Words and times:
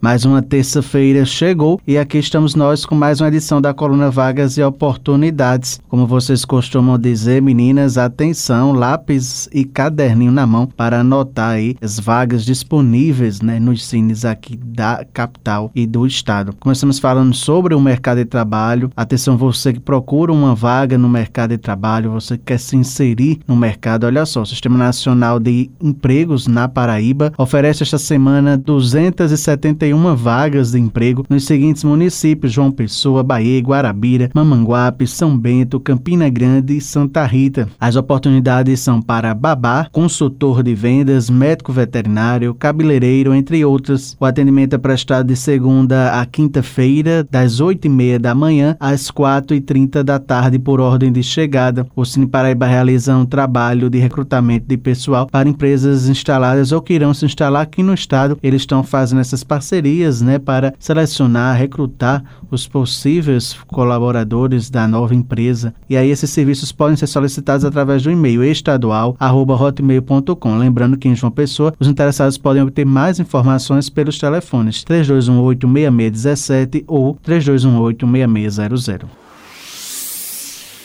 Mais 0.00 0.24
uma 0.24 0.40
terça-feira 0.40 1.24
chegou 1.24 1.80
e 1.84 1.98
aqui 1.98 2.18
estamos 2.18 2.54
nós 2.54 2.86
com 2.86 2.94
mais 2.94 3.20
uma 3.20 3.26
edição 3.26 3.60
da 3.60 3.74
coluna 3.74 4.12
Vagas 4.12 4.56
e 4.56 4.62
Oportunidades. 4.62 5.80
Como 5.88 6.06
vocês 6.06 6.44
costumam 6.44 6.96
dizer, 6.96 7.42
meninas, 7.42 7.98
atenção, 7.98 8.72
lápis 8.72 9.48
e 9.52 9.64
caderninho 9.64 10.30
na 10.30 10.46
mão 10.46 10.66
para 10.66 11.00
anotar 11.00 11.50
aí 11.50 11.76
as 11.82 11.98
vagas 11.98 12.44
disponíveis 12.44 13.40
né, 13.40 13.58
nos 13.58 13.84
cines 13.84 14.24
aqui 14.24 14.56
da 14.56 15.04
capital 15.12 15.72
e 15.74 15.84
do 15.84 16.06
estado. 16.06 16.54
Começamos 16.60 17.00
falando 17.00 17.34
sobre 17.34 17.74
o 17.74 17.80
mercado 17.80 18.18
de 18.18 18.24
trabalho. 18.24 18.92
Atenção, 18.96 19.36
você 19.36 19.72
que 19.72 19.80
procura 19.80 20.32
uma 20.32 20.54
vaga 20.54 20.96
no 20.96 21.08
mercado 21.08 21.50
de 21.50 21.58
trabalho, 21.58 22.12
você 22.12 22.38
que 22.38 22.44
quer 22.44 22.60
se 22.60 22.76
inserir 22.76 23.40
no 23.48 23.56
mercado. 23.56 24.04
Olha 24.04 24.24
só, 24.24 24.42
o 24.42 24.46
Sistema 24.46 24.78
Nacional 24.78 25.40
de 25.40 25.68
Empregos 25.82 26.46
na 26.46 26.68
Paraíba 26.68 27.32
oferece 27.36 27.82
esta 27.82 27.98
semana 27.98 28.56
270 28.56 29.87
41 29.88 30.16
vagas 30.16 30.72
de 30.72 30.78
emprego 30.78 31.24
nos 31.28 31.44
seguintes 31.44 31.84
municípios: 31.84 32.52
João 32.52 32.70
Pessoa, 32.70 33.22
Bahia, 33.22 33.60
Guarabira, 33.60 34.30
Mamanguape, 34.34 35.06
São 35.06 35.36
Bento, 35.36 35.80
Campina 35.80 36.28
Grande 36.28 36.76
e 36.76 36.80
Santa 36.80 37.24
Rita. 37.24 37.68
As 37.80 37.96
oportunidades 37.96 38.80
são 38.80 39.00
para 39.00 39.34
babá, 39.34 39.88
consultor 39.90 40.62
de 40.62 40.74
vendas, 40.74 41.30
médico 41.30 41.72
veterinário, 41.72 42.54
cabeleireiro, 42.54 43.34
entre 43.34 43.64
outras. 43.64 44.16
O 44.20 44.24
atendimento 44.24 44.74
é 44.74 44.78
prestado 44.78 45.26
de 45.26 45.36
segunda 45.36 46.20
a 46.20 46.26
quinta-feira, 46.26 47.26
das 47.30 47.60
8h30 47.60 48.18
da 48.18 48.34
manhã 48.34 48.76
às 48.78 49.10
4h30 49.10 50.02
da 50.02 50.18
tarde, 50.18 50.58
por 50.58 50.80
ordem 50.80 51.12
de 51.12 51.22
chegada. 51.22 51.86
O 51.96 52.04
Cine 52.04 52.26
Paraíba 52.26 52.66
realiza 52.66 53.16
um 53.16 53.24
trabalho 53.24 53.88
de 53.88 53.98
recrutamento 53.98 54.66
de 54.66 54.76
pessoal 54.76 55.26
para 55.26 55.48
empresas 55.48 56.08
instaladas 56.08 56.72
ou 56.72 56.82
que 56.82 56.94
irão 56.94 57.14
se 57.14 57.24
instalar 57.24 57.62
aqui 57.62 57.82
no 57.82 57.94
estado. 57.94 58.38
Eles 58.42 58.62
estão 58.62 58.82
fazendo 58.82 59.20
essas 59.20 59.42
parcerias 59.42 59.77
parcerias 59.78 60.20
né, 60.20 60.38
para 60.38 60.74
selecionar, 60.78 61.56
recrutar 61.56 62.22
os 62.50 62.66
possíveis 62.66 63.56
colaboradores 63.66 64.68
da 64.70 64.88
nova 64.88 65.14
empresa. 65.14 65.72
E 65.88 65.96
aí 65.96 66.10
esses 66.10 66.28
serviços 66.30 66.72
podem 66.72 66.96
ser 66.96 67.06
solicitados 67.06 67.64
através 67.64 68.02
do 68.02 68.10
e-mail 68.10 68.42
estadual@hotmail.com. 68.44 70.58
Lembrando 70.58 70.96
que 70.96 71.08
em 71.08 71.14
João 71.14 71.30
Pessoa, 71.30 71.72
os 71.78 71.86
interessados 71.86 72.36
podem 72.36 72.62
obter 72.62 72.84
mais 72.84 73.20
informações 73.20 73.88
pelos 73.88 74.18
telefones 74.18 74.82
3218 74.82 75.68
6617 75.68 76.82
ou 76.86 77.16
3218 77.22 78.06
6600. 78.06 79.27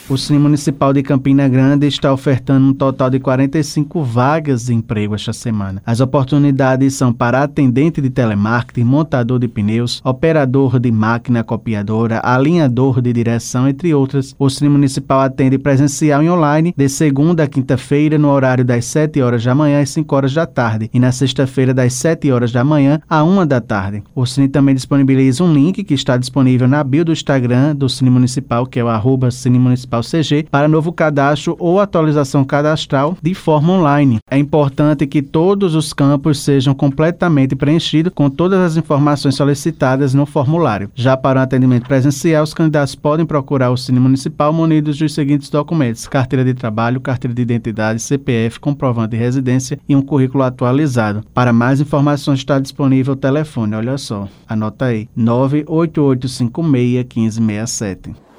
O 0.10 0.18
Cine 0.18 0.38
Municipal 0.38 0.92
de 0.92 1.02
Campina 1.02 1.48
Grande 1.48 1.88
está 1.88 2.12
ofertando 2.12 2.68
um 2.68 2.74
total 2.74 3.10
de 3.10 3.22
45 3.22 4.04
vagas 4.04 4.66
de 4.66 4.74
emprego 4.74 5.16
esta 5.16 5.32
semana. 5.32 5.82
As 5.86 6.02
oportunidades 6.02 6.94
são 6.94 7.14
para 7.14 7.42
atendente 7.42 8.02
de 8.02 8.10
telemarketing, 8.10 8.84
montador 8.84 9.40
de 9.40 9.48
pneus, 9.48 10.02
operador 10.04 10.78
de 10.78 10.92
máquina 10.92 11.42
copiadora, 11.42 12.20
alinhador 12.22 13.02
de 13.02 13.14
direção, 13.14 13.66
entre 13.66 13.94
outras. 13.94 14.36
O 14.38 14.50
Cine 14.50 14.70
Municipal 14.70 15.22
atende 15.22 15.58
presencial 15.58 16.22
e 16.22 16.30
online 16.30 16.74
de 16.76 16.90
segunda 16.90 17.44
a 17.44 17.48
quinta-feira 17.48 18.18
no 18.18 18.30
horário 18.30 18.66
das 18.66 18.84
7 18.84 19.22
horas 19.22 19.42
da 19.42 19.56
manhã 19.56 19.82
às 19.82 19.90
5 19.92 20.14
horas 20.14 20.34
da 20.34 20.46
tarde 20.46 20.90
e 20.94 21.00
na 21.00 21.14
sexta-feira 21.14 21.74
das 21.74 21.94
7 21.94 22.30
horas 22.30 22.52
da 22.52 22.64
manhã 22.64 23.00
à 23.10 23.24
1 23.24 23.48
da 23.48 23.62
tarde. 23.62 24.04
O 24.14 24.26
Cine 24.26 24.50
também 24.50 24.76
disponibiliza 24.76 25.46
um 25.46 25.54
link 25.54 25.82
que 25.82 25.94
está 25.94 26.18
disponível 26.18 26.68
na 26.68 26.84
bio 26.84 27.06
do 27.06 27.14
Instagram 27.14 27.74
do 27.74 27.88
Cine 27.88 28.10
Municipal, 28.10 28.68
que 28.68 28.82
é 28.82 28.84
o 28.84 28.90
arroba 28.90 29.32
Cine 29.32 29.58
Municipal 29.58 29.93
CG 30.02 30.48
para 30.50 30.68
novo 30.68 30.92
cadastro 30.92 31.56
ou 31.60 31.80
atualização 31.80 32.44
cadastral 32.44 33.18
de 33.22 33.34
forma 33.34 33.74
online. 33.74 34.20
É 34.30 34.38
importante 34.38 35.06
que 35.06 35.22
todos 35.22 35.76
os 35.76 35.94
campos 35.94 36.40
sejam 36.40 36.74
completamente 36.74 37.56
preenchidos 37.56 38.12
com 38.14 38.30
todas 38.30 38.60
as 38.60 38.78
informações 38.78 39.36
solicitadas 39.36 40.14
no 40.14 40.26
formulário. 40.26 40.90
Já 40.96 41.16
para 41.16 41.40
o 41.40 41.44
atendimento 41.44 41.88
presencial, 41.88 42.44
os 42.44 42.54
candidatos 42.54 42.96
podem 42.96 43.26
procurar 43.26 43.70
o 43.70 43.78
Cine 43.78 44.00
Municipal 44.00 44.52
munidos 44.52 44.98
dos 44.98 45.14
seguintes 45.14 45.50
documentos: 45.50 46.08
carteira 46.08 46.44
de 46.44 46.54
trabalho, 46.54 47.02
carteira 47.02 47.36
de 47.36 47.42
identidade, 47.42 48.02
CPF, 48.02 48.60
comprovante 48.60 49.12
de 49.12 49.18
residência 49.18 49.80
e 49.88 49.96
um 49.96 50.02
currículo 50.02 50.44
atualizado. 50.44 51.24
Para 51.34 51.54
mais 51.54 51.82
informações 51.82 52.40
está 52.40 52.60
disponível 52.60 53.14
o 53.14 53.18
telefone, 53.18 53.76
olha 53.76 53.98
só, 53.98 54.28
anota 54.48 54.86
aí, 54.86 55.08
98856 55.16 56.94
1567. 57.40 58.33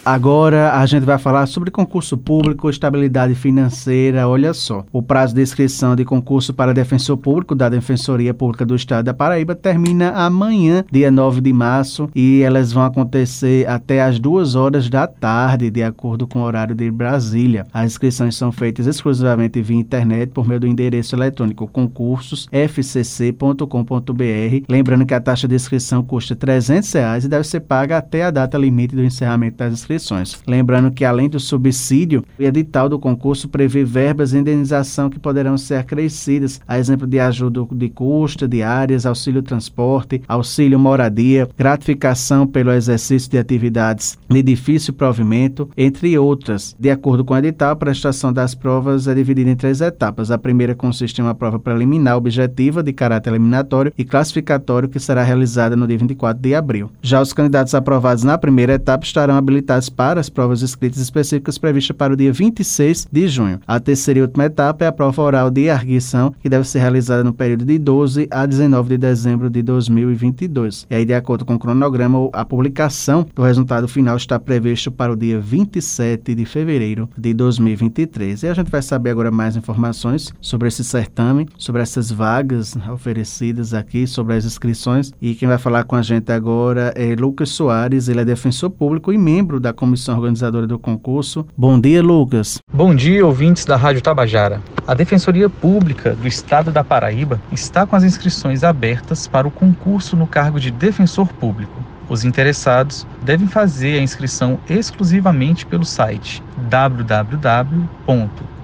Agora 0.05 0.73
a 0.73 0.85
gente 0.85 1.05
vai 1.05 1.17
falar 1.17 1.45
sobre 1.45 1.71
concurso 1.71 2.17
público, 2.17 2.69
estabilidade 2.69 3.33
financeira. 3.35 4.27
Olha 4.27 4.53
só, 4.53 4.83
o 4.91 5.01
prazo 5.01 5.33
de 5.33 5.41
inscrição 5.41 5.95
de 5.95 6.03
concurso 6.03 6.53
para 6.53 6.73
defensor 6.73 7.15
público 7.15 7.55
da 7.55 7.69
Defensoria 7.69 8.33
Pública 8.33 8.65
do 8.65 8.75
Estado 8.75 9.05
da 9.05 9.13
Paraíba 9.13 9.55
termina 9.55 10.09
amanhã, 10.09 10.83
dia 10.91 11.09
9 11.09 11.39
de 11.39 11.53
março, 11.53 12.09
e 12.13 12.41
elas 12.41 12.73
vão 12.73 12.83
acontecer 12.83 13.65
até 13.65 14.01
as 14.01 14.19
2 14.19 14.55
horas 14.55 14.89
da 14.89 15.07
tarde, 15.07 15.71
de 15.71 15.81
acordo 15.81 16.27
com 16.27 16.39
o 16.39 16.43
horário 16.43 16.75
de 16.75 16.91
Brasília. 16.91 17.65
As 17.73 17.93
inscrições 17.93 18.35
são 18.35 18.51
feitas 18.51 18.85
exclusivamente 18.85 19.61
via 19.61 19.79
internet 19.79 20.31
por 20.31 20.45
meio 20.45 20.59
do 20.59 20.67
endereço 20.67 21.15
eletrônico 21.15 21.65
concursosfcc.com.br. 21.65 24.65
Lembrando 24.67 25.05
que 25.05 25.13
a 25.13 25.21
taxa 25.21 25.47
de 25.47 25.55
inscrição 25.55 26.03
custa 26.03 26.35
300 26.35 26.91
reais 26.91 27.23
e 27.23 27.29
deve 27.29 27.47
ser 27.47 27.61
paga 27.61 27.99
até 27.99 28.25
a 28.25 28.31
data 28.31 28.57
limite 28.57 28.97
do 28.97 29.03
encerramento 29.03 29.55
das 29.55 29.71
inscrições 29.71 29.92
inscrições. 29.93 30.39
Lembrando 30.47 30.91
que, 30.91 31.05
além 31.05 31.29
do 31.29 31.39
subsídio, 31.39 32.23
o 32.39 32.43
edital 32.43 32.89
do 32.89 32.99
concurso 32.99 33.47
prevê 33.47 33.83
verbas 33.83 34.31
de 34.31 34.37
indenização 34.37 35.09
que 35.09 35.19
poderão 35.19 35.57
ser 35.57 35.75
acrescidas, 35.75 36.59
a 36.67 36.77
exemplo 36.77 37.07
de 37.07 37.19
ajuda 37.19 37.65
de 37.71 37.89
custo, 37.89 38.47
diárias, 38.47 39.05
auxílio 39.05 39.41
transporte, 39.41 40.21
auxílio 40.27 40.79
moradia, 40.79 41.47
gratificação 41.57 42.47
pelo 42.47 42.71
exercício 42.71 43.29
de 43.29 43.37
atividades 43.37 44.17
de 44.29 44.41
difícil 44.41 44.93
provimento, 44.93 45.69
entre 45.77 46.17
outras. 46.17 46.75
De 46.79 46.89
acordo 46.89 47.23
com 47.23 47.33
o 47.33 47.37
edital, 47.37 47.71
a 47.71 47.75
prestação 47.75 48.33
das 48.33 48.55
provas 48.55 49.07
é 49.07 49.13
dividida 49.13 49.49
em 49.49 49.55
três 49.55 49.81
etapas. 49.81 50.31
A 50.31 50.37
primeira 50.37 50.75
consiste 50.75 51.19
em 51.19 51.23
uma 51.23 51.35
prova 51.35 51.59
preliminar 51.59 52.17
objetiva 52.17 52.81
de 52.81 52.93
caráter 52.93 53.31
eliminatório 53.31 53.93
e 53.97 54.03
classificatório 54.03 54.89
que 54.89 54.99
será 54.99 55.23
realizada 55.23 55.75
no 55.75 55.87
dia 55.87 55.97
24 55.97 56.41
de 56.41 56.55
abril. 56.55 56.91
Já 57.01 57.21
os 57.21 57.33
candidatos 57.33 57.75
aprovados 57.75 58.23
na 58.23 58.37
primeira 58.37 58.73
etapa 58.73 59.05
estarão 59.05 59.35
habilitados 59.35 59.82
para 59.89 60.19
as 60.19 60.29
provas 60.29 60.61
escritas 60.61 61.01
específicas 61.01 61.57
previstas 61.57 61.95
para 61.95 62.13
o 62.13 62.17
dia 62.17 62.31
26 62.31 63.07
de 63.11 63.27
junho. 63.27 63.59
A 63.67 63.79
terceira 63.79 64.19
e 64.19 64.21
última 64.21 64.45
etapa 64.45 64.85
é 64.85 64.87
a 64.87 64.91
prova 64.91 65.21
oral 65.21 65.49
de 65.49 65.69
arguição, 65.69 66.33
que 66.41 66.49
deve 66.49 66.67
ser 66.67 66.79
realizada 66.79 67.23
no 67.23 67.33
período 67.33 67.65
de 67.65 67.77
12 67.77 68.27
a 68.31 68.45
19 68.45 68.89
de 68.89 68.97
dezembro 68.97 69.49
de 69.49 69.61
2022. 69.61 70.87
E 70.89 70.95
aí, 70.95 71.05
de 71.05 71.13
acordo 71.13 71.45
com 71.45 71.55
o 71.55 71.59
cronograma, 71.59 72.29
a 72.33 72.45
publicação 72.45 73.25
do 73.35 73.41
resultado 73.41 73.87
final 73.87 74.15
está 74.15 74.39
previsto 74.39 74.91
para 74.91 75.11
o 75.11 75.15
dia 75.15 75.39
27 75.39 76.35
de 76.35 76.45
fevereiro 76.45 77.09
de 77.17 77.33
2023. 77.33 78.43
E 78.43 78.47
a 78.47 78.53
gente 78.53 78.69
vai 78.69 78.81
saber 78.81 79.11
agora 79.11 79.31
mais 79.31 79.55
informações 79.55 80.33
sobre 80.39 80.67
esse 80.67 80.83
certame, 80.83 81.47
sobre 81.57 81.81
essas 81.81 82.11
vagas 82.11 82.75
oferecidas 82.91 83.73
aqui, 83.73 84.05
sobre 84.07 84.35
as 84.35 84.45
inscrições. 84.45 85.11
E 85.21 85.35
quem 85.35 85.47
vai 85.47 85.57
falar 85.57 85.83
com 85.83 85.95
a 85.95 86.01
gente 86.01 86.31
agora 86.31 86.93
é 86.95 87.15
Lucas 87.15 87.49
Soares, 87.49 88.07
ele 88.07 88.21
é 88.21 88.25
defensor 88.25 88.69
público 88.69 89.11
e 89.11 89.17
membro 89.17 89.59
da 89.59 89.72
comissão 89.73 90.15
organizadora 90.15 90.65
do 90.65 90.79
concurso. 90.79 91.45
Bom 91.57 91.79
dia, 91.79 92.01
Lucas. 92.01 92.59
Bom 92.71 92.95
dia, 92.95 93.25
ouvintes 93.25 93.65
da 93.65 93.75
Rádio 93.75 94.01
Tabajara. 94.01 94.61
A 94.87 94.93
Defensoria 94.93 95.49
Pública 95.49 96.15
do 96.15 96.27
Estado 96.27 96.71
da 96.71 96.83
Paraíba 96.83 97.41
está 97.51 97.85
com 97.85 97.95
as 97.95 98.03
inscrições 98.03 98.63
abertas 98.63 99.27
para 99.27 99.47
o 99.47 99.51
concurso 99.51 100.15
no 100.15 100.27
cargo 100.27 100.59
de 100.59 100.71
defensor 100.71 101.27
público. 101.27 101.83
Os 102.07 102.23
interessados 102.23 103.07
devem 103.23 103.47
fazer 103.47 103.97
a 103.97 104.03
inscrição 104.03 104.59
exclusivamente 104.69 105.65
pelo 105.65 105.85
site 105.85 106.43
www 106.69 108.03